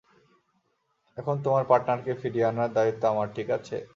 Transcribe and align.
এখন 1.17 1.35
তোমার 1.43 1.63
পার্টনারকে 1.65 2.13
ফিরিয়ে 2.13 2.45
আনার 2.45 2.69
দায়িত্ব 2.73 3.03
আমার, 3.05 3.27
ঠিক 3.35 3.47
আছে? 3.49 3.77